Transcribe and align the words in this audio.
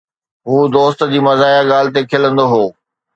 هو 0.49 0.59
دوست 0.75 0.99
جي 1.11 1.19
مزاحيه 1.27 1.63
ڳالهه 1.71 1.91
تي 1.95 2.01
کلندو 2.11 2.45
هو 2.53 2.63